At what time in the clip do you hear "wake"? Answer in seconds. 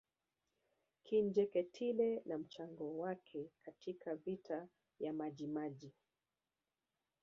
2.97-3.51